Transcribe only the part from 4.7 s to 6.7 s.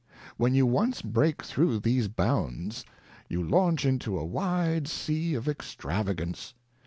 Sea of Extravagance.